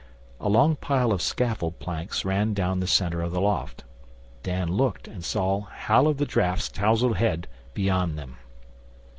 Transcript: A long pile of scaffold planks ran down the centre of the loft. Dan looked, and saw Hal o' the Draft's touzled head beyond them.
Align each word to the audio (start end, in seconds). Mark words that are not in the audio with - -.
A 0.39 0.49
long 0.49 0.77
pile 0.77 1.11
of 1.11 1.21
scaffold 1.21 1.77
planks 1.77 2.25
ran 2.25 2.55
down 2.55 2.79
the 2.79 2.87
centre 2.87 3.21
of 3.21 3.31
the 3.31 3.39
loft. 3.39 3.83
Dan 4.41 4.67
looked, 4.69 5.07
and 5.07 5.23
saw 5.23 5.61
Hal 5.65 6.07
o' 6.07 6.13
the 6.13 6.25
Draft's 6.25 6.69
touzled 6.69 7.17
head 7.17 7.47
beyond 7.75 8.17
them. 8.17 8.37